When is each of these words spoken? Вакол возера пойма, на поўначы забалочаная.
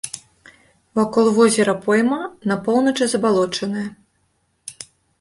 Вакол 0.99 1.29
возера 1.37 1.75
пойма, 1.85 2.19
на 2.53 2.59
поўначы 2.65 3.03
забалочаная. 3.15 3.89